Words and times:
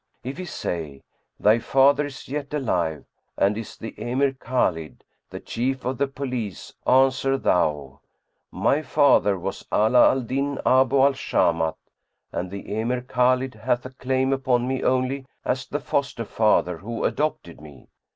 If 0.23 0.39
he 0.39 0.45
say, 0.45 1.03
'Thy 1.39 1.59
father 1.59 2.07
is 2.07 2.27
yet 2.27 2.55
alive 2.55 3.05
and 3.37 3.55
is 3.55 3.77
the 3.77 3.93
Emir 3.99 4.31
Khбlid, 4.31 5.01
the 5.29 5.39
Chief 5.39 5.85
of 5.85 5.99
the 5.99 6.07
Police'; 6.07 6.73
answer 6.87 7.37
thou, 7.37 7.99
'My 8.51 8.81
father 8.81 9.37
was 9.37 9.63
Ala 9.71 10.09
al 10.09 10.21
Din 10.21 10.57
Abu 10.65 10.97
al 10.99 11.13
Shamat, 11.13 11.75
and 12.31 12.49
the 12.49 12.73
Emir 12.79 13.01
Khбlid 13.01 13.53
hath 13.53 13.85
a 13.85 13.91
claim 13.91 14.33
upon 14.33 14.67
me 14.67 14.81
only 14.81 15.27
as 15.45 15.67
the 15.67 15.79
foster 15.79 16.25
father 16.25 16.79
who 16.79 17.03
adopted 17.03 17.61
me.' 17.61 17.87